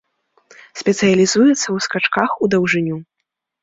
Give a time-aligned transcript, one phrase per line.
[0.81, 2.97] Спецыялізуецца ў скачках ў даўжыню.